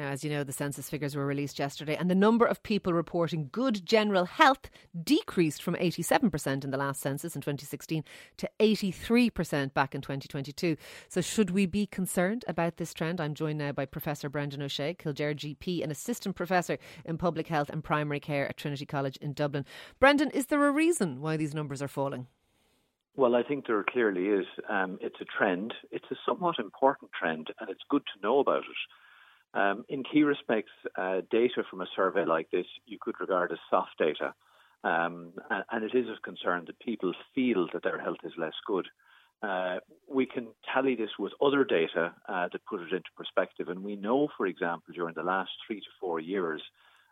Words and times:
Now, 0.00 0.08
as 0.08 0.24
you 0.24 0.30
know, 0.30 0.44
the 0.44 0.50
census 0.50 0.88
figures 0.88 1.14
were 1.14 1.26
released 1.26 1.58
yesterday, 1.58 1.94
and 1.94 2.10
the 2.10 2.14
number 2.14 2.46
of 2.46 2.62
people 2.62 2.94
reporting 2.94 3.50
good 3.52 3.84
general 3.84 4.24
health 4.24 4.70
decreased 5.04 5.62
from 5.62 5.74
87% 5.74 6.64
in 6.64 6.70
the 6.70 6.78
last 6.78 7.02
census 7.02 7.36
in 7.36 7.42
2016 7.42 8.02
to 8.38 8.50
83% 8.58 9.74
back 9.74 9.94
in 9.94 10.00
2022. 10.00 10.78
So, 11.10 11.20
should 11.20 11.50
we 11.50 11.66
be 11.66 11.84
concerned 11.84 12.46
about 12.48 12.78
this 12.78 12.94
trend? 12.94 13.20
I'm 13.20 13.34
joined 13.34 13.58
now 13.58 13.72
by 13.72 13.84
Professor 13.84 14.30
Brendan 14.30 14.62
O'Shea, 14.62 14.94
Kildare 14.94 15.34
GP 15.34 15.82
and 15.82 15.92
Assistant 15.92 16.34
Professor 16.34 16.78
in 17.04 17.18
Public 17.18 17.48
Health 17.48 17.68
and 17.68 17.84
Primary 17.84 18.20
Care 18.20 18.48
at 18.48 18.56
Trinity 18.56 18.86
College 18.86 19.18
in 19.18 19.34
Dublin. 19.34 19.66
Brendan, 19.98 20.30
is 20.30 20.46
there 20.46 20.66
a 20.66 20.72
reason 20.72 21.20
why 21.20 21.36
these 21.36 21.52
numbers 21.52 21.82
are 21.82 21.88
falling? 21.88 22.26
Well, 23.16 23.34
I 23.34 23.42
think 23.42 23.66
there 23.66 23.84
clearly 23.84 24.28
is. 24.28 24.46
Um, 24.66 24.98
it's 25.02 25.20
a 25.20 25.26
trend. 25.26 25.74
It's 25.90 26.10
a 26.10 26.16
somewhat 26.24 26.58
important 26.58 27.10
trend, 27.12 27.48
and 27.60 27.68
it's 27.68 27.82
good 27.90 28.02
to 28.14 28.22
know 28.26 28.38
about 28.38 28.60
it. 28.60 28.78
Um, 29.52 29.84
in 29.88 30.04
key 30.04 30.22
respects, 30.22 30.70
uh, 30.96 31.22
data 31.30 31.64
from 31.68 31.80
a 31.80 31.86
survey 31.96 32.24
like 32.24 32.50
this 32.50 32.66
you 32.86 32.98
could 33.00 33.16
regard 33.20 33.50
as 33.50 33.58
soft 33.68 33.98
data, 33.98 34.32
um, 34.84 35.32
and, 35.70 35.84
it 35.84 35.94
is 35.94 36.08
of 36.08 36.22
concern 36.22 36.64
that 36.66 36.78
people 36.78 37.12
feel 37.34 37.66
that 37.72 37.82
their 37.82 37.98
health 37.98 38.18
is 38.24 38.32
less 38.38 38.54
good. 38.64 38.86
Uh, 39.42 39.78
we 40.08 40.24
can 40.24 40.48
tally 40.72 40.94
this 40.94 41.10
with 41.18 41.32
other 41.42 41.64
data 41.64 42.14
uh, 42.28 42.48
that 42.52 42.64
put 42.64 42.80
it 42.80 42.92
into 42.92 43.10
perspective, 43.16 43.68
and 43.68 43.82
we 43.82 43.96
know, 43.96 44.28
for 44.36 44.46
example, 44.46 44.94
during 44.94 45.14
the 45.14 45.22
last 45.22 45.50
three 45.66 45.80
to 45.80 45.86
four 45.98 46.20
years, 46.20 46.62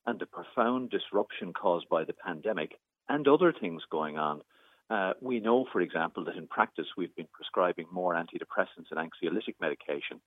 and 0.06 0.20
the 0.20 0.27
profound 0.27 0.91
disruption 0.91 1.52
caused 1.52 1.89
by 1.89 2.05
the 2.05 2.12
pandemic 2.12 2.78
and 3.09 3.27
other 3.27 3.52
things 3.52 3.83
going 3.91 4.16
on. 4.16 4.42
Uh, 4.91 5.12
we 5.20 5.41
know, 5.41 5.66
for 5.73 5.80
example, 5.80 6.25
that 6.25 6.36
in 6.36 6.47
practice 6.47 6.86
we've 6.97 7.14
been 7.17 7.28
prescribing 7.33 7.86
more 7.91 8.14
antidepressants 8.14 8.91
and 8.91 8.98
anxiolytic 8.98 9.55
medication 9.61 10.20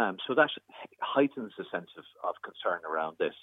um, 0.00 0.16
so 0.26 0.34
that 0.34 0.48
heightens 1.00 1.52
the 1.58 1.64
sense 1.70 1.90
of, 1.98 2.04
of 2.24 2.34
concern 2.42 2.80
around 2.90 3.16
this. 3.18 3.34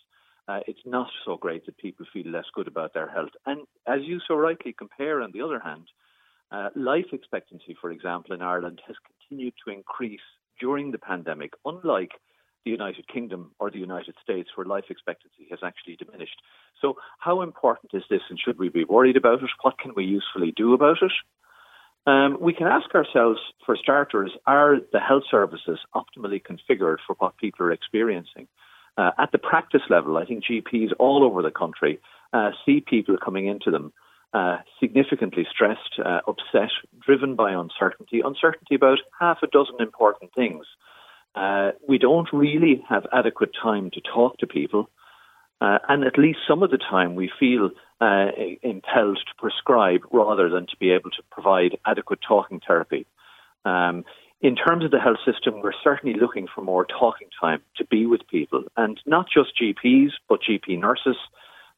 Uh, 0.47 0.61
it's 0.65 0.85
not 0.85 1.07
so 1.23 1.37
great 1.37 1.65
that 1.65 1.77
people 1.77 2.05
feel 2.11 2.27
less 2.31 2.45
good 2.53 2.67
about 2.67 2.93
their 2.93 3.09
health. 3.09 3.29
And 3.45 3.61
as 3.85 3.99
you 4.03 4.19
so 4.27 4.33
rightly 4.35 4.73
compare, 4.73 5.21
on 5.21 5.31
the 5.33 5.41
other 5.41 5.59
hand, 5.59 5.87
uh, 6.51 6.69
life 6.75 7.07
expectancy, 7.11 7.75
for 7.79 7.91
example, 7.91 8.33
in 8.33 8.41
Ireland 8.41 8.81
has 8.87 8.95
continued 9.05 9.53
to 9.65 9.73
increase 9.73 10.27
during 10.59 10.91
the 10.91 10.97
pandemic, 10.97 11.53
unlike 11.65 12.11
the 12.65 12.71
United 12.71 13.07
Kingdom 13.07 13.51
or 13.59 13.69
the 13.69 13.77
United 13.77 14.15
States, 14.23 14.49
where 14.55 14.65
life 14.65 14.85
expectancy 14.89 15.47
has 15.51 15.59
actually 15.63 15.97
diminished. 15.97 16.41
So, 16.81 16.95
how 17.19 17.41
important 17.41 17.91
is 17.93 18.03
this, 18.09 18.21
and 18.29 18.39
should 18.39 18.57
we 18.57 18.69
be 18.69 18.85
worried 18.85 19.17
about 19.17 19.43
it? 19.43 19.49
What 19.61 19.77
can 19.77 19.91
we 19.95 20.05
usefully 20.05 20.53
do 20.55 20.73
about 20.73 20.97
it? 21.01 21.11
Um, 22.07 22.37
we 22.39 22.53
can 22.53 22.67
ask 22.67 22.95
ourselves, 22.95 23.39
for 23.65 23.75
starters, 23.75 24.31
are 24.47 24.77
the 24.93 24.99
health 24.99 25.23
services 25.29 25.77
optimally 25.93 26.41
configured 26.41 26.97
for 27.05 27.17
what 27.19 27.35
people 27.35 27.65
are 27.65 27.71
experiencing? 27.73 28.47
Uh, 28.97 29.11
at 29.19 29.33
the 29.33 29.37
practice 29.37 29.81
level, 29.89 30.17
I 30.17 30.25
think 30.25 30.45
GPs 30.45 30.93
all 30.99 31.23
over 31.23 31.41
the 31.41 31.51
country 31.51 31.99
uh, 32.31 32.51
see 32.65 32.79
people 32.79 33.17
coming 33.23 33.47
into 33.47 33.71
them 33.71 33.91
uh, 34.33 34.59
significantly 34.79 35.45
stressed, 35.51 35.99
uh, 36.03 36.21
upset, 36.27 36.69
driven 37.05 37.35
by 37.35 37.51
uncertainty, 37.51 38.21
uncertainty 38.23 38.75
about 38.75 38.99
half 39.19 39.39
a 39.43 39.47
dozen 39.47 39.75
important 39.79 40.33
things. 40.33 40.65
Uh, 41.35 41.71
we 41.87 41.97
don't 41.97 42.29
really 42.31 42.83
have 42.87 43.05
adequate 43.13 43.51
time 43.61 43.91
to 43.91 44.01
talk 44.01 44.37
to 44.37 44.47
people. 44.47 44.89
Uh, 45.59 45.79
and 45.89 46.03
at 46.03 46.17
least 46.17 46.39
some 46.47 46.63
of 46.63 46.71
the 46.71 46.77
time 46.77 47.15
we 47.15 47.31
feel 47.39 47.69
uh, 47.99 48.27
impelled 48.61 49.17
to 49.17 49.35
prescribe 49.37 50.01
rather 50.11 50.49
than 50.49 50.67
to 50.67 50.77
be 50.77 50.91
able 50.91 51.09
to 51.11 51.23
provide 51.31 51.77
adequate 51.85 52.19
talking 52.27 52.61
therapy. 52.65 53.05
Um, 53.65 54.05
in 54.39 54.55
terms 54.55 54.85
of 54.85 54.91
the 54.91 54.99
health 54.99 55.17
system, 55.25 55.61
we're 55.61 55.73
certainly 55.83 56.19
looking 56.19 56.47
for 56.53 56.61
more 56.61 56.85
talking 56.85 57.27
time 57.41 57.61
to 57.77 57.85
be 57.85 58.05
with 58.05 58.27
people, 58.27 58.63
and 58.77 58.99
not 59.05 59.27
just 59.33 59.59
GPs, 59.59 60.11
but 60.29 60.41
GP 60.47 60.79
nurses. 60.79 61.17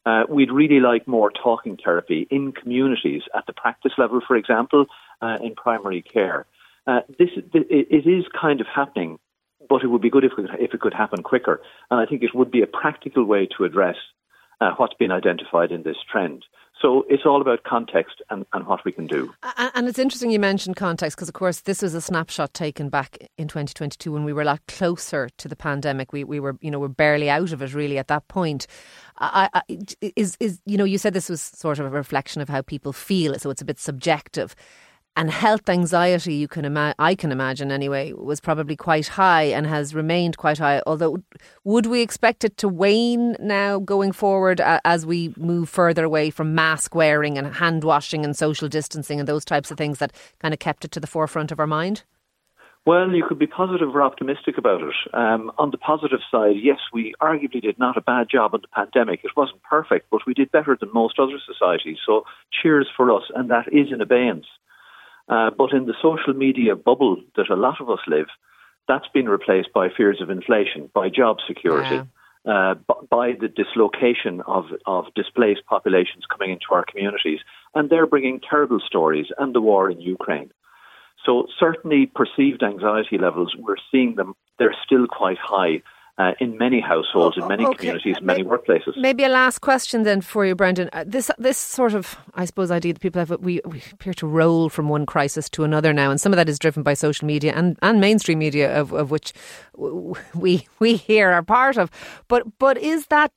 Uh, 0.04 0.24
we'd 0.28 0.50
really 0.50 0.80
like 0.80 1.06
more 1.06 1.30
talking 1.30 1.78
therapy 1.82 2.26
in 2.30 2.52
communities 2.52 3.22
at 3.34 3.46
the 3.46 3.52
practice 3.52 3.92
level, 3.98 4.20
for 4.26 4.36
example, 4.36 4.86
uh, 5.20 5.38
in 5.42 5.54
primary 5.54 6.02
care. 6.02 6.46
Uh, 6.86 7.00
this 7.18 7.28
it 7.52 8.06
is 8.06 8.24
kind 8.38 8.60
of 8.60 8.66
happening 8.66 9.18
but 9.68 9.82
it 9.82 9.86
would 9.86 10.02
be 10.02 10.10
good 10.10 10.24
if 10.24 10.32
it, 10.38 10.50
if 10.58 10.74
it 10.74 10.80
could 10.80 10.94
happen 10.94 11.22
quicker. 11.22 11.60
And 11.90 12.00
I 12.00 12.06
think 12.06 12.22
it 12.22 12.34
would 12.34 12.50
be 12.50 12.62
a 12.62 12.66
practical 12.66 13.24
way 13.24 13.48
to 13.56 13.64
address 13.64 13.96
uh, 14.60 14.72
what's 14.76 14.94
been 14.94 15.12
identified 15.12 15.72
in 15.72 15.82
this 15.82 15.96
trend. 16.10 16.44
So 16.80 17.04
it's 17.10 17.26
all 17.26 17.42
about 17.42 17.64
context 17.64 18.22
and, 18.30 18.46
and 18.54 18.66
what 18.66 18.86
we 18.86 18.92
can 18.92 19.06
do. 19.06 19.34
And 19.74 19.86
it's 19.86 19.98
interesting 19.98 20.30
you 20.30 20.38
mentioned 20.38 20.76
context 20.76 21.14
because, 21.14 21.28
of 21.28 21.34
course, 21.34 21.60
this 21.60 21.82
was 21.82 21.92
a 21.94 22.00
snapshot 22.00 22.54
taken 22.54 22.88
back 22.88 23.18
in 23.36 23.48
2022 23.48 24.10
when 24.10 24.24
we 24.24 24.32
were 24.32 24.40
a 24.40 24.46
lot 24.46 24.60
closer 24.66 25.28
to 25.36 25.48
the 25.48 25.56
pandemic. 25.56 26.12
We, 26.14 26.24
we 26.24 26.40
were, 26.40 26.56
you 26.62 26.70
know, 26.70 26.78
we're 26.78 26.88
barely 26.88 27.28
out 27.28 27.52
of 27.52 27.60
it 27.60 27.74
really 27.74 27.98
at 27.98 28.08
that 28.08 28.28
point. 28.28 28.66
I, 29.18 29.50
I, 29.52 29.62
is, 30.16 30.38
is, 30.40 30.60
you 30.64 30.78
know, 30.78 30.84
you 30.84 30.96
said 30.96 31.12
this 31.12 31.28
was 31.28 31.42
sort 31.42 31.78
of 31.78 31.84
a 31.84 31.90
reflection 31.90 32.40
of 32.40 32.48
how 32.48 32.62
people 32.62 32.94
feel, 32.94 33.38
so 33.38 33.50
it's 33.50 33.60
a 33.60 33.66
bit 33.66 33.78
subjective 33.78 34.56
and 35.16 35.30
health 35.30 35.68
anxiety 35.68 36.34
you 36.34 36.48
can 36.48 36.64
ima- 36.64 36.94
I 36.98 37.14
can 37.14 37.32
imagine 37.32 37.70
anyway 37.70 38.12
was 38.12 38.40
probably 38.40 38.76
quite 38.76 39.08
high 39.08 39.44
and 39.44 39.66
has 39.66 39.94
remained 39.94 40.36
quite 40.36 40.58
high 40.58 40.82
although 40.86 41.18
would 41.64 41.86
we 41.86 42.00
expect 42.00 42.44
it 42.44 42.56
to 42.58 42.68
wane 42.68 43.36
now 43.40 43.78
going 43.78 44.12
forward 44.12 44.60
uh, 44.60 44.80
as 44.84 45.04
we 45.04 45.34
move 45.36 45.68
further 45.68 46.04
away 46.04 46.30
from 46.30 46.54
mask 46.54 46.94
wearing 46.94 47.36
and 47.36 47.54
hand 47.54 47.84
washing 47.84 48.24
and 48.24 48.36
social 48.36 48.68
distancing 48.68 49.18
and 49.18 49.28
those 49.28 49.44
types 49.44 49.70
of 49.70 49.78
things 49.78 49.98
that 49.98 50.12
kind 50.38 50.54
of 50.54 50.60
kept 50.60 50.84
it 50.84 50.92
to 50.92 51.00
the 51.00 51.06
forefront 51.06 51.52
of 51.52 51.60
our 51.60 51.66
mind 51.66 52.04
well, 52.86 53.12
you 53.12 53.24
could 53.28 53.38
be 53.38 53.46
positive 53.46 53.94
or 53.94 54.02
optimistic 54.02 54.56
about 54.56 54.80
it. 54.80 54.94
Um, 55.12 55.52
on 55.58 55.70
the 55.70 55.76
positive 55.76 56.20
side, 56.30 56.56
yes, 56.62 56.78
we 56.94 57.14
arguably 57.20 57.60
did 57.60 57.78
not 57.78 57.98
a 57.98 58.00
bad 58.00 58.28
job 58.30 58.54
on 58.54 58.62
the 58.62 58.68
pandemic. 58.68 59.20
It 59.22 59.36
wasn't 59.36 59.62
perfect, 59.62 60.06
but 60.10 60.22
we 60.26 60.32
did 60.32 60.50
better 60.50 60.78
than 60.80 60.90
most 60.92 61.18
other 61.18 61.38
societies. 61.46 61.98
So, 62.06 62.24
cheers 62.50 62.88
for 62.96 63.14
us, 63.14 63.24
and 63.34 63.50
that 63.50 63.70
is 63.70 63.92
in 63.92 64.00
abeyance. 64.00 64.46
Uh, 65.30 65.50
but 65.56 65.72
in 65.72 65.86
the 65.86 65.94
social 66.02 66.34
media 66.34 66.74
bubble 66.74 67.16
that 67.36 67.48
a 67.50 67.54
lot 67.54 67.80
of 67.80 67.88
us 67.88 68.00
live, 68.08 68.26
that's 68.88 69.06
been 69.14 69.28
replaced 69.28 69.72
by 69.72 69.88
fears 69.96 70.20
of 70.20 70.28
inflation, 70.28 70.90
by 70.92 71.08
job 71.08 71.36
security, 71.46 72.00
yeah. 72.44 72.52
uh, 72.52 72.94
by 73.08 73.32
the 73.40 73.46
dislocation 73.46 74.42
of, 74.48 74.64
of 74.86 75.04
displaced 75.14 75.64
populations 75.66 76.24
coming 76.28 76.50
into 76.50 76.66
our 76.72 76.84
communities. 76.84 77.38
And 77.76 77.88
they're 77.88 78.08
bringing 78.08 78.40
terrible 78.40 78.80
stories 78.84 79.26
and 79.38 79.54
the 79.54 79.60
war 79.60 79.88
in 79.88 80.00
Ukraine. 80.00 80.50
So, 81.24 81.46
certainly, 81.60 82.06
perceived 82.06 82.62
anxiety 82.64 83.18
levels, 83.18 83.54
we're 83.56 83.76
seeing 83.92 84.16
them, 84.16 84.34
they're 84.58 84.74
still 84.84 85.06
quite 85.06 85.38
high 85.38 85.82
uh, 86.20 86.34
in 86.38 86.58
many 86.58 86.80
households, 86.80 87.38
in 87.38 87.48
many 87.48 87.64
okay. 87.64 87.76
communities, 87.76 88.16
in 88.20 88.26
many 88.26 88.44
workplaces. 88.44 88.94
Maybe 88.96 89.24
a 89.24 89.28
last 89.28 89.60
question 89.60 90.02
then 90.02 90.20
for 90.20 90.44
you, 90.44 90.54
Brendan. 90.54 90.90
Uh, 90.92 91.04
this 91.06 91.30
this 91.38 91.56
sort 91.56 91.94
of, 91.94 92.18
I 92.34 92.44
suppose, 92.44 92.70
idea 92.70 92.92
that 92.92 93.00
people 93.00 93.20
have, 93.20 93.30
we, 93.40 93.60
we 93.64 93.82
appear 93.92 94.12
to 94.14 94.26
roll 94.26 94.68
from 94.68 94.88
one 94.90 95.06
crisis 95.06 95.48
to 95.50 95.64
another 95.64 95.92
now, 95.94 96.10
and 96.10 96.20
some 96.20 96.32
of 96.32 96.36
that 96.36 96.48
is 96.48 96.58
driven 96.58 96.82
by 96.82 96.94
social 96.94 97.26
media 97.26 97.54
and, 97.56 97.78
and 97.80 98.00
mainstream 98.00 98.38
media, 98.38 98.78
of, 98.78 98.92
of 98.92 99.10
which 99.10 99.32
we 100.34 100.66
we 100.78 100.96
here 100.96 101.30
are 101.30 101.42
part 101.42 101.78
of. 101.78 101.90
But 102.28 102.42
but 102.58 102.76
is 102.76 103.06
that 103.06 103.32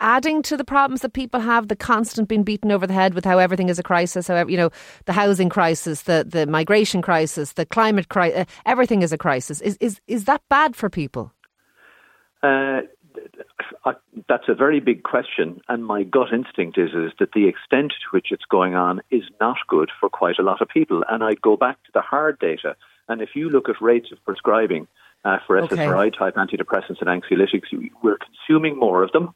adding 0.00 0.42
to 0.42 0.56
the 0.56 0.64
problems 0.64 1.00
that 1.00 1.12
people 1.12 1.40
have, 1.40 1.68
the 1.68 1.76
constant 1.76 2.28
being 2.28 2.44
beaten 2.44 2.70
over 2.70 2.86
the 2.86 2.94
head 2.94 3.14
with 3.14 3.24
how 3.24 3.38
everything 3.38 3.68
is 3.68 3.78
a 3.78 3.82
crisis, 3.82 4.28
however, 4.28 4.50
you 4.50 4.56
know, 4.56 4.70
the 5.06 5.12
housing 5.12 5.48
crisis, 5.48 6.02
the, 6.02 6.24
the 6.28 6.46
migration 6.46 7.02
crisis, 7.02 7.54
the 7.54 7.66
climate 7.66 8.08
crisis, 8.08 8.42
uh, 8.42 8.44
everything 8.64 9.02
is 9.02 9.12
a 9.12 9.18
crisis. 9.18 9.60
Is, 9.60 9.76
is, 9.80 10.00
is 10.06 10.24
that 10.26 10.40
bad 10.48 10.76
for 10.76 10.88
people? 10.88 11.32
Uh, 12.42 12.82
that's 14.28 14.48
a 14.48 14.54
very 14.54 14.80
big 14.80 15.02
question, 15.02 15.60
and 15.68 15.84
my 15.84 16.02
gut 16.02 16.32
instinct 16.32 16.78
is 16.78 16.90
is 16.90 17.12
that 17.18 17.32
the 17.32 17.48
extent 17.48 17.92
to 17.92 18.06
which 18.10 18.28
it's 18.30 18.44
going 18.44 18.74
on 18.74 19.00
is 19.10 19.24
not 19.40 19.56
good 19.66 19.90
for 19.98 20.08
quite 20.08 20.38
a 20.38 20.42
lot 20.42 20.60
of 20.60 20.68
people. 20.68 21.04
And 21.08 21.24
I 21.24 21.34
go 21.34 21.56
back 21.56 21.82
to 21.84 21.90
the 21.92 22.00
hard 22.00 22.38
data, 22.38 22.76
and 23.08 23.20
if 23.20 23.30
you 23.34 23.50
look 23.50 23.68
at 23.68 23.80
rates 23.80 24.12
of 24.12 24.24
prescribing 24.24 24.86
uh, 25.24 25.38
for. 25.46 25.60
SSRI 25.60 26.16
type 26.16 26.34
antidepressants 26.36 27.00
and 27.00 27.08
anxiolytics, 27.08 27.90
we're 28.02 28.18
consuming 28.18 28.78
more 28.78 29.02
of 29.02 29.12
them. 29.12 29.34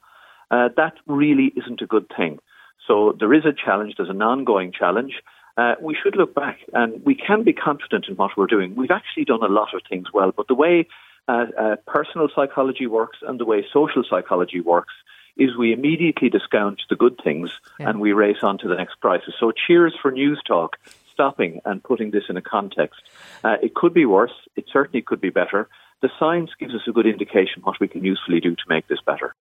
Uh, 0.51 0.69
that 0.77 0.95
really 1.07 1.53
isn't 1.57 1.81
a 1.81 1.87
good 1.87 2.07
thing. 2.17 2.39
So 2.87 3.17
there 3.19 3.33
is 3.33 3.45
a 3.45 3.53
challenge. 3.53 3.95
There's 3.97 4.11
an 4.11 4.23
ongoing 4.23 4.73
challenge. 4.73 5.15
Uh, 5.57 5.75
we 5.81 5.97
should 6.01 6.17
look 6.17 6.35
back, 6.35 6.59
and 6.73 7.05
we 7.05 7.15
can 7.15 7.43
be 7.43 7.53
confident 7.53 8.07
in 8.09 8.17
what 8.17 8.31
we're 8.37 8.47
doing. 8.47 8.75
We've 8.75 8.91
actually 8.91 9.25
done 9.25 9.43
a 9.43 9.49
lot 9.49 9.75
of 9.75 9.83
things 9.89 10.07
well, 10.13 10.33
but 10.35 10.49
the 10.49 10.55
way 10.55 10.87
uh, 11.29 11.47
uh, 11.59 11.77
personal 11.87 12.29
psychology 12.35 12.87
works 12.87 13.19
and 13.23 13.39
the 13.39 13.45
way 13.45 13.65
social 13.73 14.05
psychology 14.09 14.61
works 14.61 14.93
is 15.37 15.57
we 15.57 15.73
immediately 15.73 16.29
discount 16.29 16.83
the 16.91 16.97
good 16.97 17.19
things 17.23 17.51
yeah. 17.81 17.89
and 17.89 18.01
we 18.01 18.13
race 18.13 18.43
on 18.43 18.59
to 18.59 18.69
the 18.69 18.75
next 18.75 18.95
crisis. 19.01 19.35
So 19.39 19.51
cheers 19.51 19.95
for 20.01 20.13
Newstalk, 20.13 20.71
stopping 21.13 21.61
and 21.65 21.83
putting 21.83 22.11
this 22.11 22.25
in 22.29 22.37
a 22.37 22.43
context. 22.43 23.03
Uh, 23.43 23.57
it 23.63 23.75
could 23.75 23.95
be 23.95 24.05
worse. 24.05 24.33
It 24.57 24.67
certainly 24.71 25.03
could 25.03 25.21
be 25.21 25.31
better. 25.31 25.69
The 26.03 26.11
science 26.19 26.51
gives 26.59 26.75
us 26.75 26.83
a 26.87 26.93
good 26.93 27.07
indication 27.07 27.63
what 27.63 27.81
we 27.81 27.89
can 27.89 28.05
usefully 28.05 28.41
do 28.41 28.55
to 28.57 28.63
make 28.69 28.89
this 28.89 29.01
better. 29.07 29.35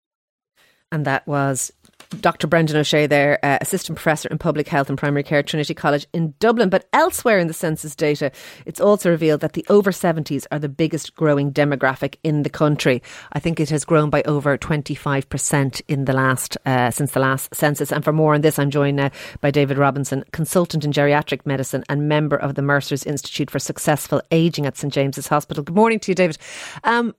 And 0.90 1.04
that 1.04 1.26
was 1.26 1.72
Dr. 2.20 2.46
Brendan 2.46 2.76
O'Shea 2.76 3.06
there, 3.06 3.38
uh, 3.44 3.58
Assistant 3.60 3.96
Professor 3.96 4.28
in 4.30 4.38
Public 4.38 4.68
Health 4.68 4.88
and 4.88 4.98
Primary 4.98 5.22
Care, 5.22 5.42
Trinity 5.42 5.74
College 5.74 6.06
in 6.12 6.34
Dublin. 6.38 6.70
But 6.70 6.88
elsewhere 6.92 7.38
in 7.38 7.48
the 7.48 7.52
census 7.54 7.94
data, 7.94 8.32
it's 8.64 8.80
also 8.80 9.10
revealed 9.10 9.40
that 9.40 9.52
the 9.52 9.66
over 9.68 9.90
70s 9.90 10.46
are 10.50 10.58
the 10.58 10.68
biggest 10.68 11.14
growing 11.14 11.52
demographic 11.52 12.16
in 12.22 12.42
the 12.42 12.50
country. 12.50 13.02
I 13.32 13.40
think 13.40 13.60
it 13.60 13.70
has 13.70 13.84
grown 13.84 14.10
by 14.10 14.22
over 14.22 14.56
25% 14.56 15.82
in 15.88 16.06
the 16.06 16.12
last, 16.14 16.56
uh, 16.64 16.90
since 16.90 17.12
the 17.12 17.20
last 17.20 17.54
census. 17.54 17.92
And 17.92 18.02
for 18.04 18.12
more 18.12 18.34
on 18.34 18.40
this, 18.40 18.58
I'm 18.58 18.70
joined 18.70 18.96
now 18.96 19.10
by 19.40 19.50
David 19.50 19.76
Robinson, 19.76 20.24
consultant 20.32 20.84
in 20.84 20.92
geriatric 20.92 21.44
medicine 21.44 21.84
and 21.88 22.08
member 22.08 22.36
of 22.36 22.54
the 22.54 22.62
Mercer's 22.62 23.04
Institute 23.04 23.50
for 23.50 23.58
Successful 23.58 24.22
Ageing 24.30 24.66
at 24.66 24.76
St 24.76 24.92
James's 24.92 25.28
Hospital. 25.28 25.62
Good 25.62 25.76
morning 25.76 26.00
to 26.00 26.10
you, 26.10 26.14
David. 26.14 26.38
Um, 26.84 27.14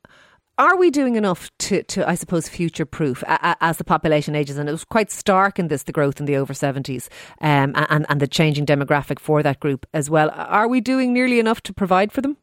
are 0.60 0.76
we 0.76 0.92
doing 0.92 1.16
enough 1.16 1.50
to, 1.60 1.82
to 1.84 2.08
I 2.08 2.16
suppose, 2.16 2.50
future 2.50 2.86
proof 2.86 3.24
as 3.28 3.78
the 3.78 3.86
population 3.86 4.36
ages? 4.36 4.58
And 4.58 4.68
it 4.68 4.74
was 4.74 4.84
quite 4.84 5.10
stark 5.10 5.58
in 5.58 5.70
this, 5.70 5.84
the 5.84 5.94
growth 5.94 6.20
in 6.20 6.26
the 6.26 6.36
over 6.36 6.54
70s 6.54 7.08
um, 7.40 7.74
and, 7.76 8.06
and 8.10 8.20
the 8.20 8.28
changing 8.28 8.66
demographic 8.66 9.20
for 9.20 9.42
that 9.42 9.62
group 9.62 9.86
as 9.94 10.10
well. 10.10 10.30
Are 10.32 10.68
we 10.68 10.82
doing 10.82 11.14
nearly 11.14 11.40
enough 11.40 11.62
to 11.62 11.74
provide 11.74 12.12
for 12.12 12.22
them? 12.22 12.38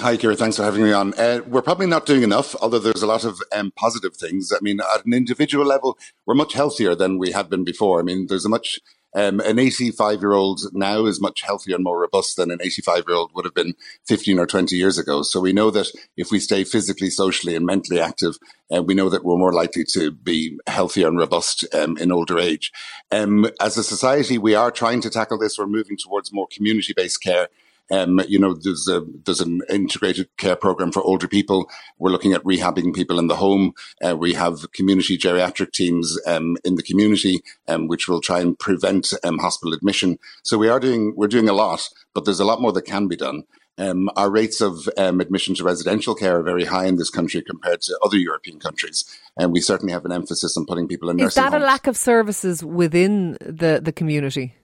Hi, 0.00 0.16
Ciara. 0.16 0.36
Thanks 0.36 0.56
for 0.56 0.64
having 0.64 0.82
me 0.82 0.92
on. 0.92 1.14
Uh, 1.14 1.40
we're 1.46 1.62
probably 1.62 1.86
not 1.86 2.04
doing 2.04 2.22
enough, 2.22 2.54
although 2.56 2.80
there's 2.80 3.02
a 3.02 3.06
lot 3.06 3.24
of 3.24 3.40
um, 3.54 3.72
positive 3.76 4.14
things. 4.14 4.52
I 4.52 4.58
mean, 4.60 4.80
at 4.80 5.06
an 5.06 5.14
individual 5.14 5.64
level, 5.64 5.96
we're 6.26 6.34
much 6.34 6.52
healthier 6.52 6.94
than 6.94 7.16
we 7.16 7.30
had 7.30 7.48
been 7.48 7.64
before. 7.64 8.00
I 8.00 8.02
mean, 8.02 8.26
there's 8.26 8.44
a 8.44 8.50
much 8.50 8.78
um, 9.16 9.40
an 9.40 9.58
85 9.58 10.20
year 10.20 10.34
old 10.34 10.60
now 10.72 11.06
is 11.06 11.20
much 11.20 11.40
healthier 11.40 11.74
and 11.74 11.84
more 11.84 11.98
robust 11.98 12.36
than 12.36 12.50
an 12.50 12.58
85 12.60 13.04
year 13.08 13.16
old 13.16 13.32
would 13.34 13.46
have 13.46 13.54
been 13.54 13.74
15 14.06 14.38
or 14.38 14.46
20 14.46 14.76
years 14.76 14.98
ago. 14.98 15.22
So 15.22 15.40
we 15.40 15.54
know 15.54 15.70
that 15.70 15.90
if 16.18 16.30
we 16.30 16.38
stay 16.38 16.64
physically, 16.64 17.08
socially, 17.08 17.56
and 17.56 17.64
mentally 17.64 17.98
active, 17.98 18.36
uh, 18.74 18.82
we 18.82 18.94
know 18.94 19.08
that 19.08 19.24
we're 19.24 19.38
more 19.38 19.54
likely 19.54 19.84
to 19.92 20.10
be 20.10 20.58
healthier 20.66 21.08
and 21.08 21.18
robust 21.18 21.64
um, 21.74 21.96
in 21.96 22.12
older 22.12 22.38
age. 22.38 22.70
Um, 23.10 23.46
as 23.58 23.78
a 23.78 23.82
society, 23.82 24.36
we 24.36 24.54
are 24.54 24.70
trying 24.70 25.00
to 25.00 25.10
tackle 25.10 25.38
this. 25.38 25.58
We're 25.58 25.66
moving 25.66 25.96
towards 25.96 26.32
more 26.32 26.46
community 26.50 26.92
based 26.94 27.22
care. 27.22 27.48
Um, 27.90 28.20
you 28.26 28.38
know, 28.38 28.54
there's 28.54 28.88
a, 28.88 29.02
there's 29.24 29.40
an 29.40 29.60
integrated 29.68 30.28
care 30.36 30.56
program 30.56 30.92
for 30.92 31.02
older 31.02 31.28
people. 31.28 31.70
We're 31.98 32.10
looking 32.10 32.32
at 32.32 32.42
rehabbing 32.42 32.94
people 32.94 33.18
in 33.18 33.28
the 33.28 33.36
home. 33.36 33.72
Uh, 34.04 34.16
we 34.16 34.34
have 34.34 34.72
community 34.72 35.16
geriatric 35.16 35.72
teams 35.72 36.18
um, 36.26 36.56
in 36.64 36.74
the 36.74 36.82
community, 36.82 37.42
um, 37.68 37.86
which 37.86 38.08
will 38.08 38.20
try 38.20 38.40
and 38.40 38.58
prevent 38.58 39.12
um, 39.24 39.38
hospital 39.38 39.72
admission. 39.72 40.18
So 40.42 40.58
we 40.58 40.68
are 40.68 40.80
doing 40.80 41.14
we're 41.16 41.28
doing 41.28 41.48
a 41.48 41.52
lot, 41.52 41.88
but 42.14 42.24
there's 42.24 42.40
a 42.40 42.44
lot 42.44 42.60
more 42.60 42.72
that 42.72 42.82
can 42.82 43.06
be 43.08 43.16
done. 43.16 43.44
Um, 43.78 44.08
our 44.16 44.30
rates 44.30 44.62
of 44.62 44.88
um, 44.96 45.20
admission 45.20 45.54
to 45.56 45.64
residential 45.64 46.14
care 46.14 46.38
are 46.38 46.42
very 46.42 46.64
high 46.64 46.86
in 46.86 46.96
this 46.96 47.10
country 47.10 47.42
compared 47.42 47.82
to 47.82 47.98
other 48.02 48.16
European 48.16 48.58
countries, 48.58 49.04
and 49.36 49.52
we 49.52 49.60
certainly 49.60 49.92
have 49.92 50.06
an 50.06 50.12
emphasis 50.12 50.56
on 50.56 50.64
putting 50.64 50.88
people 50.88 51.10
in. 51.10 51.18
Nursing. 51.18 51.28
Is 51.28 51.34
that 51.34 51.52
homes. 51.52 51.62
a 51.62 51.66
lack 51.66 51.86
of 51.86 51.96
services 51.96 52.64
within 52.64 53.36
the 53.40 53.80
the 53.82 53.92
community? 53.92 54.54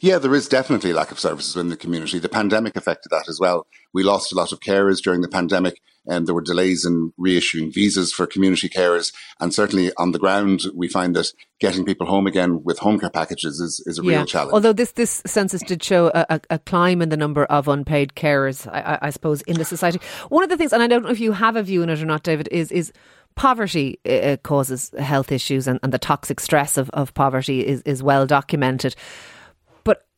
Yeah, 0.00 0.18
there 0.18 0.34
is 0.34 0.48
definitely 0.48 0.90
a 0.90 0.94
lack 0.94 1.10
of 1.10 1.18
services 1.18 1.56
in 1.56 1.68
the 1.68 1.76
community. 1.76 2.18
The 2.18 2.28
pandemic 2.28 2.76
affected 2.76 3.10
that 3.10 3.28
as 3.28 3.38
well. 3.40 3.66
We 3.92 4.02
lost 4.02 4.32
a 4.32 4.36
lot 4.36 4.52
of 4.52 4.60
carers 4.60 5.02
during 5.02 5.20
the 5.20 5.28
pandemic, 5.28 5.80
and 6.06 6.26
there 6.26 6.34
were 6.34 6.40
delays 6.40 6.84
in 6.84 7.12
reissuing 7.18 7.72
visas 7.72 8.12
for 8.12 8.26
community 8.26 8.68
carers. 8.68 9.12
And 9.40 9.52
certainly 9.52 9.92
on 9.96 10.12
the 10.12 10.18
ground, 10.18 10.62
we 10.74 10.88
find 10.88 11.14
that 11.16 11.32
getting 11.60 11.84
people 11.84 12.06
home 12.06 12.26
again 12.26 12.62
with 12.64 12.78
home 12.78 12.98
care 12.98 13.10
packages 13.10 13.60
is, 13.60 13.82
is 13.86 13.98
a 13.98 14.02
yeah. 14.02 14.18
real 14.18 14.26
challenge. 14.26 14.52
Although 14.52 14.72
this, 14.72 14.92
this 14.92 15.22
census 15.26 15.62
did 15.62 15.82
show 15.82 16.10
a, 16.14 16.26
a, 16.28 16.40
a 16.50 16.58
climb 16.58 17.02
in 17.02 17.08
the 17.08 17.16
number 17.16 17.44
of 17.44 17.68
unpaid 17.68 18.14
carers, 18.14 18.66
I, 18.66 18.98
I, 19.02 19.10
suppose, 19.10 19.42
in 19.42 19.58
the 19.58 19.64
society. 19.64 20.00
One 20.28 20.42
of 20.42 20.48
the 20.48 20.56
things, 20.56 20.72
and 20.72 20.82
I 20.82 20.86
don't 20.86 21.02
know 21.02 21.10
if 21.10 21.20
you 21.20 21.32
have 21.32 21.56
a 21.56 21.62
view 21.62 21.82
on 21.82 21.90
it 21.90 22.02
or 22.02 22.06
not, 22.06 22.22
David, 22.22 22.48
is 22.50 22.72
is 22.72 22.92
poverty 23.36 23.98
uh, 24.08 24.36
causes 24.42 24.90
health 24.98 25.32
issues 25.32 25.66
and, 25.66 25.78
and 25.82 25.92
the 25.92 25.98
toxic 25.98 26.40
stress 26.40 26.76
of, 26.76 26.90
of 26.90 27.14
poverty 27.14 27.66
is, 27.66 27.80
is 27.82 28.02
well 28.02 28.26
documented. 28.26 28.94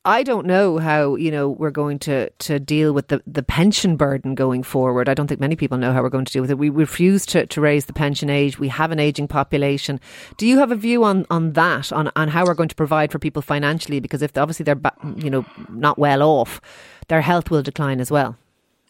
I 0.05 0.25
don't 0.25 0.47
know 0.47 0.79
how 0.79 1.15
you 1.15 1.31
know 1.31 1.49
we're 1.49 1.71
going 1.71 2.01
to 2.01 2.29
to 2.31 2.59
deal 2.59 2.93
with 2.93 3.07
the, 3.07 3.23
the 3.25 3.43
pension 3.43 3.97
burden 3.97 4.35
going 4.35 4.65
forward. 4.65 5.09
I 5.09 5.15
don't 5.15 5.29
think 5.29 5.39
many 5.39 5.55
people 5.55 5.79
know 5.79 5.93
how 5.93 6.03
we're 6.03 6.09
going 6.09 6.25
to 6.25 6.33
deal 6.33 6.43
with 6.43 6.51
it. 6.51 6.59
We 6.59 6.71
refuse 6.71 7.25
to, 7.27 7.47
to 7.47 7.61
raise 7.61 7.85
the 7.85 7.93
pension 7.93 8.29
age. 8.29 8.59
We 8.59 8.67
have 8.69 8.91
an 8.91 8.99
aging 8.99 9.29
population. 9.29 10.01
Do 10.39 10.47
you 10.47 10.59
have 10.59 10.73
a 10.73 10.77
view 10.77 11.05
on, 11.05 11.25
on 11.31 11.53
that 11.53 11.93
on, 11.93 12.11
on 12.17 12.29
how 12.29 12.45
we're 12.45 12.55
going 12.55 12.69
to 12.69 12.75
provide 12.75 13.13
for 13.13 13.21
people 13.21 13.43
financially? 13.43 14.01
Because 14.01 14.23
if 14.23 14.37
obviously 14.37 14.65
they're 14.65 14.81
you 15.17 15.31
know 15.31 15.47
not 15.69 15.99
well 15.99 16.23
off, 16.23 16.61
their 17.07 17.21
health 17.21 17.49
will 17.51 17.63
decline 17.63 18.01
as 18.01 18.11
well. 18.11 18.37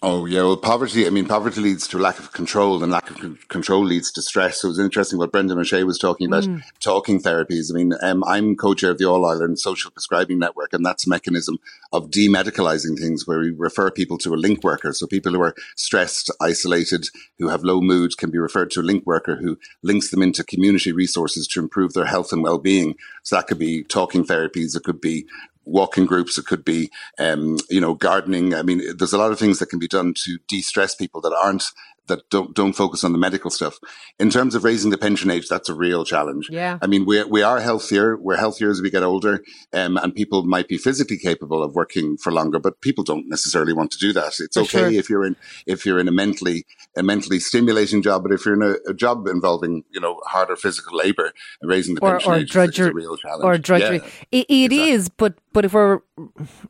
Oh 0.05 0.27
yeah, 0.27 0.43
well, 0.43 0.57
poverty. 0.57 1.07
I 1.07 1.11
mean, 1.11 1.29
poverty 1.29 1.61
leads 1.61 1.87
to 1.87 1.99
lack 1.99 2.19
of 2.19 2.33
control, 2.33 2.83
and 2.83 2.91
lack 2.91 3.09
of 3.09 3.19
c- 3.19 3.37
control 3.47 3.85
leads 3.85 4.11
to 4.13 4.23
stress. 4.23 4.61
So 4.61 4.67
it 4.67 4.71
was 4.71 4.79
interesting 4.81 5.17
what 5.17 5.31
Brendan 5.31 5.61
O'Shea 5.61 5.85
was 5.85 5.97
talking 5.97 6.27
about 6.27 6.43
mm. 6.43 6.61
talking 6.81 7.23
therapies. 7.23 7.71
I 7.71 7.75
mean, 7.75 7.95
um, 8.03 8.25
I'm 8.25 8.57
co-chair 8.57 8.91
of 8.91 8.99
the 8.99 9.05
All 9.05 9.25
Ireland 9.25 9.61
Social 9.61 9.93
Prescribing 9.93 10.41
Network, 10.41 10.73
and 10.73 10.85
that's 10.85 11.07
a 11.07 11.09
mechanism 11.09 11.59
of 11.93 12.11
demedicalizing 12.11 12.99
things, 12.99 13.29
where 13.29 13.39
we 13.39 13.51
refer 13.53 13.93
people 13.93 14.19
to 14.19 14.35
a 14.35 14.37
link 14.37 14.65
worker. 14.65 14.93
So 14.93 15.07
people 15.07 15.35
who 15.35 15.41
are 15.41 15.55
stressed, 15.77 16.33
isolated, 16.41 17.07
who 17.39 17.49
have 17.49 17.63
low 17.63 17.81
mood, 17.81 18.17
can 18.19 18.33
be 18.33 18.39
referred 18.39 18.73
to 18.73 18.81
a 18.81 18.83
link 18.83 19.07
worker 19.07 19.37
who 19.37 19.57
links 19.85 20.11
them 20.11 20.23
into 20.23 20.43
community 20.43 20.91
resources 20.91 21.47
to 21.47 21.61
improve 21.61 21.93
their 21.93 22.07
health 22.07 22.33
and 22.33 22.43
well-being. 22.43 22.97
So 23.23 23.37
that 23.37 23.47
could 23.47 23.61
be 23.61 23.85
talking 23.85 24.25
therapies, 24.25 24.75
it 24.75 24.83
could 24.83 25.01
be 25.01 25.27
walking 25.65 26.07
groups. 26.07 26.39
It 26.39 26.47
could 26.47 26.65
be, 26.65 26.91
um, 27.19 27.59
you 27.71 27.81
know, 27.81 27.95
gardening. 27.95 28.55
I 28.55 28.63
mean, 28.63 28.83
there's 28.97 29.13
a 29.13 29.19
lot 29.19 29.33
of 29.33 29.39
things 29.39 29.59
that 29.59 29.67
can 29.67 29.79
be 29.79 29.89
done 29.89 30.15
to 30.25 30.39
de-stress 30.49 30.95
people 30.95 31.21
that 31.23 31.35
aren't 31.35 31.65
that 32.09 32.29
don't 32.31 32.55
don't 32.55 32.73
focus 32.73 33.05
on 33.05 33.13
the 33.13 33.19
medical 33.19 33.51
stuff. 33.51 33.79
In 34.19 34.31
terms 34.31 34.55
of 34.55 34.65
raising 34.65 34.91
the 34.91 34.99
pension 34.99 35.31
age, 35.31 35.49
that's 35.49 35.69
a 35.69 35.75
real 35.75 36.05
challenge. 36.05 36.49
Yeah. 36.51 36.79
I 36.83 36.87
mean, 36.87 37.05
we 37.05 37.23
we 37.25 37.43
are 37.43 37.61
healthier. 37.61 38.17
We're 38.17 38.37
healthier 38.37 38.71
as 38.71 38.83
we 38.83 38.91
get 38.91 39.03
older, 39.03 39.43
um, 39.73 39.97
and 39.97 40.15
people 40.15 40.45
might 40.45 40.69
be 40.69 40.79
physically 40.79 41.19
capable 41.19 41.63
of 41.63 41.75
working 41.75 42.17
for 42.17 42.33
longer, 42.33 42.59
but 42.59 42.81
people 42.81 43.05
don't 43.05 43.29
necessarily 43.29 43.73
want 43.73 43.93
to 43.93 43.99
do 43.99 44.13
that. 44.15 44.35
It's 44.41 44.57
for 44.57 44.63
okay 44.63 44.79
sure. 44.79 44.93
if 44.93 45.09
you're 45.09 45.25
in 45.25 45.37
if 45.67 45.87
you're 45.87 45.99
in 45.99 46.09
a 46.09 46.13
mentally 46.13 46.65
a 46.97 47.03
mentally 47.03 47.39
stimulating 47.39 48.03
job, 48.03 48.25
but 48.25 48.33
if 48.33 48.45
you're 48.45 48.55
in 48.55 48.63
a, 48.63 48.91
a 48.91 48.95
job 48.95 49.27
involving 49.27 49.85
you 49.91 50.01
know 50.01 50.21
harder 50.27 50.57
physical 50.57 50.97
labor, 50.97 51.33
raising 51.63 51.95
the 51.95 52.03
or, 52.03 52.13
pension 52.13 52.33
or 52.33 52.37
age 52.37 52.51
drudgery, 52.51 52.87
is 52.87 52.91
a 52.91 52.95
real 52.95 53.17
challenge. 53.17 53.45
Or 53.45 53.59
drudgery. 53.59 53.99
Yeah, 53.99 54.05
it, 54.33 54.47
it 54.49 54.65
exactly. 54.73 54.91
is, 54.91 55.09
but 55.09 55.35
but 55.53 55.65
if 55.65 55.73
we're 55.73 56.01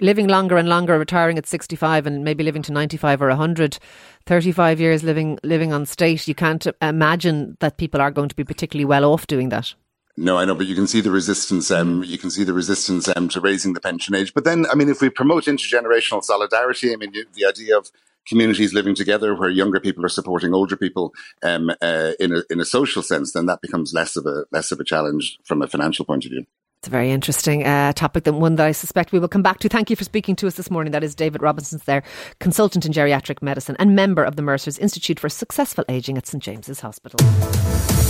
living 0.00 0.28
longer 0.28 0.56
and 0.56 0.68
longer, 0.68 0.98
retiring 0.98 1.38
at 1.38 1.46
65 1.46 2.06
and 2.06 2.24
maybe 2.24 2.44
living 2.44 2.62
to 2.62 2.72
95 2.72 3.22
or 3.22 3.28
100, 3.28 3.78
35 4.26 4.80
years 4.80 5.02
living 5.02 5.38
living 5.42 5.72
on 5.72 5.86
state, 5.86 6.28
you 6.28 6.34
can't 6.34 6.66
imagine 6.80 7.56
that 7.60 7.76
people 7.76 8.00
are 8.00 8.10
going 8.10 8.28
to 8.28 8.36
be 8.36 8.44
particularly 8.44 8.84
well 8.84 9.04
off 9.04 9.26
doing 9.26 9.48
that. 9.50 9.74
No, 10.16 10.36
I 10.36 10.44
know, 10.44 10.54
but 10.54 10.66
you 10.66 10.74
can 10.74 10.86
see 10.86 11.00
the 11.00 11.10
resistance. 11.10 11.70
Um, 11.70 12.04
you 12.04 12.18
can 12.18 12.30
see 12.30 12.44
the 12.44 12.52
resistance 12.52 13.08
um, 13.16 13.28
to 13.30 13.40
raising 13.40 13.72
the 13.72 13.80
pension 13.80 14.14
age. 14.14 14.34
But 14.34 14.44
then, 14.44 14.66
I 14.70 14.74
mean, 14.74 14.90
if 14.90 15.00
we 15.00 15.08
promote 15.08 15.44
intergenerational 15.44 16.22
solidarity, 16.22 16.92
I 16.92 16.96
mean, 16.96 17.12
the 17.12 17.46
idea 17.46 17.78
of 17.78 17.90
communities 18.26 18.74
living 18.74 18.94
together 18.94 19.34
where 19.34 19.48
younger 19.48 19.80
people 19.80 20.04
are 20.04 20.10
supporting 20.10 20.54
older 20.54 20.76
people 20.76 21.12
um, 21.42 21.70
uh, 21.80 22.12
in 22.20 22.34
a 22.34 22.42
in 22.50 22.60
a 22.60 22.64
social 22.64 23.02
sense, 23.02 23.32
then 23.32 23.46
that 23.46 23.62
becomes 23.62 23.94
less 23.94 24.16
of 24.16 24.26
a 24.26 24.44
less 24.52 24.70
of 24.70 24.80
a 24.80 24.84
challenge 24.84 25.38
from 25.44 25.62
a 25.62 25.66
financial 25.66 26.04
point 26.04 26.26
of 26.26 26.30
view. 26.30 26.44
It's 26.82 26.88
a 26.88 26.90
very 26.90 27.12
interesting 27.12 27.64
uh, 27.64 27.92
topic, 27.92 28.26
and 28.26 28.40
one 28.40 28.56
that 28.56 28.66
I 28.66 28.72
suspect 28.72 29.12
we 29.12 29.20
will 29.20 29.28
come 29.28 29.40
back 29.40 29.60
to. 29.60 29.68
Thank 29.68 29.88
you 29.88 29.94
for 29.94 30.02
speaking 30.02 30.34
to 30.34 30.48
us 30.48 30.56
this 30.56 30.68
morning. 30.68 30.90
That 30.90 31.04
is 31.04 31.14
David 31.14 31.40
Robinson's 31.40 31.84
there, 31.84 32.02
consultant 32.40 32.84
in 32.84 32.90
geriatric 32.90 33.40
medicine 33.40 33.76
and 33.78 33.94
member 33.94 34.24
of 34.24 34.34
the 34.34 34.42
Mercer's 34.42 34.78
Institute 34.78 35.20
for 35.20 35.28
Successful 35.28 35.84
Ageing 35.88 36.18
at 36.18 36.26
St 36.26 36.42
James's 36.42 36.80
Hospital. 36.80 37.20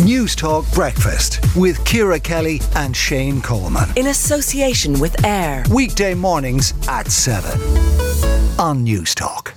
Newstalk 0.01 0.73
Breakfast 0.73 1.39
with 1.55 1.85
Ciara 1.85 2.19
Kelly 2.19 2.63
and 2.75 2.97
Shane 2.97 3.43
Coleman. 3.43 3.91
In 3.95 4.07
association 4.07 4.99
with 4.99 5.23
AIR. 5.23 5.65
Weekday 5.71 6.15
mornings 6.15 6.73
at 6.89 7.09
7 7.09 7.51
on 8.59 8.87
Newstalk. 8.87 9.52